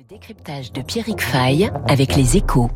[0.00, 2.70] Le décryptage de Pierrick Fay avec les échos.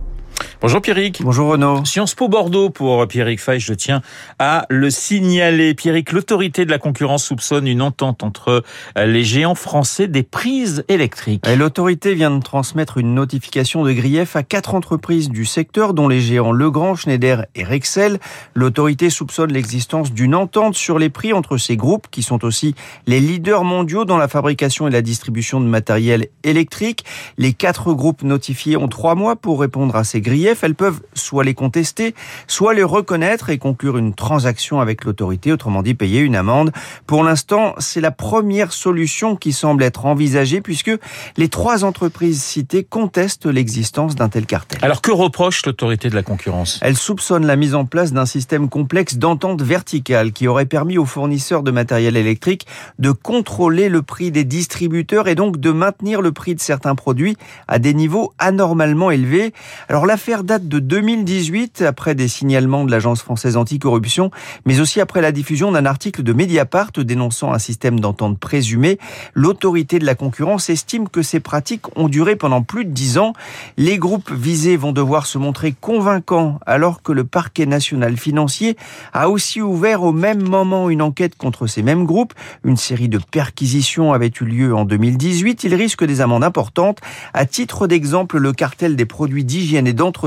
[0.61, 1.21] Bonjour Pierrick.
[1.23, 1.85] Bonjour Renaud.
[1.85, 4.01] Sciences Po Bordeaux pour Pierrick Fay, je tiens
[4.39, 5.75] à le signaler.
[5.75, 8.63] Pierrick, l'autorité de la concurrence soupçonne une entente entre
[8.97, 11.45] les géants français des prises électriques.
[11.47, 16.21] L'autorité vient de transmettre une notification de grief à quatre entreprises du secteur, dont les
[16.21, 18.19] géants Legrand, Schneider et Rexel.
[18.55, 22.75] L'autorité soupçonne l'existence d'une entente sur les prix entre ces groupes, qui sont aussi
[23.07, 27.05] les leaders mondiaux dans la fabrication et la distribution de matériel électrique.
[27.39, 31.45] Les quatre groupes notifiés ont trois mois pour répondre à ces griefs elles peuvent soit
[31.45, 32.15] les contester,
[32.47, 36.73] soit les reconnaître et conclure une transaction avec l'autorité, autrement dit payer une amende.
[37.07, 40.93] Pour l'instant, c'est la première solution qui semble être envisagée puisque
[41.37, 44.79] les trois entreprises citées contestent l'existence d'un tel cartel.
[44.83, 46.79] Alors que reproche l'autorité de la concurrence?
[46.83, 51.07] Elle soupçonne la mise en place d'un système complexe d'entente verticale qui aurait permis aux
[51.07, 52.67] fournisseurs de matériel électrique
[52.99, 57.37] de contrôler le prix des distributeurs et donc de maintenir le prix de certains produits
[57.69, 59.53] à des niveaux anormalement élevés.
[59.89, 64.33] Alors l'affaire date de 2018, après des signalements de l'Agence française anticorruption,
[64.65, 68.99] mais aussi après la diffusion d'un article de Mediapart dénonçant un système d'entente présumé.
[69.35, 73.35] L'autorité de la concurrence estime que ces pratiques ont duré pendant plus de dix ans.
[73.77, 78.77] Les groupes visés vont devoir se montrer convaincants, alors que le parquet national financier
[79.13, 82.35] a aussi ouvert au même moment une enquête contre ces mêmes groupes.
[82.65, 85.65] Une série de perquisitions avait eu lieu en 2018.
[85.65, 86.99] Ils risquent des amendes importantes.
[87.35, 90.24] À titre d'exemple, le cartel des produits d'hygiène et d'entretien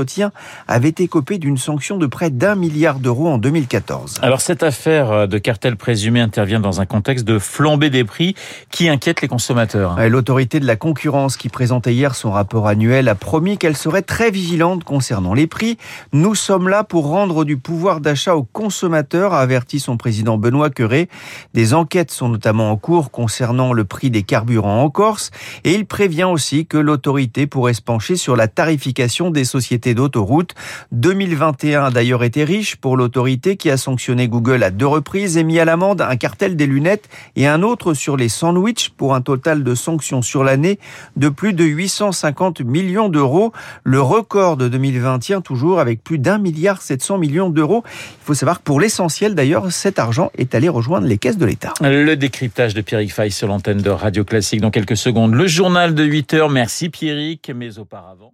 [0.66, 4.18] avait été copé d'une sanction de près d'un milliard d'euros en 2014.
[4.22, 8.34] Alors cette affaire de cartel présumé intervient dans un contexte de flambée des prix
[8.70, 9.96] qui inquiète les consommateurs.
[10.08, 14.30] L'autorité de la concurrence qui présentait hier son rapport annuel a promis qu'elle serait très
[14.30, 15.78] vigilante concernant les prix.
[16.12, 20.70] Nous sommes là pour rendre du pouvoir d'achat aux consommateurs, a averti son président Benoît
[20.70, 21.08] Curé.
[21.54, 25.30] Des enquêtes sont notamment en cours concernant le prix des carburants en Corse
[25.64, 30.54] et il prévient aussi que l'autorité pourrait se pencher sur la tarification des sociétés d'autoroute.
[30.92, 35.44] 2021 a d'ailleurs été riche pour l'autorité qui a sanctionné Google à deux reprises et
[35.44, 39.20] mis à l'amende un cartel des lunettes et un autre sur les sandwichs pour un
[39.20, 40.78] total de sanctions sur l'année
[41.16, 43.52] de plus de 850 millions d'euros.
[43.84, 47.82] Le record de 2020 tient toujours avec plus d'un milliard 700 millions d'euros.
[47.86, 51.46] Il faut savoir que pour l'essentiel d'ailleurs, cet argent est allé rejoindre les caisses de
[51.46, 51.74] l'État.
[51.80, 55.34] Le décryptage de Pierrick Fay sur l'antenne de Radio Classique dans quelques secondes.
[55.34, 56.50] Le journal de 8 heures.
[56.50, 58.32] Merci Pierrick, mais auparavant.